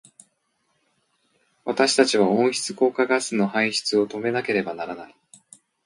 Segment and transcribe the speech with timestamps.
[1.63, 5.15] 私たちは温室効果ガスの排出を止めなければならない。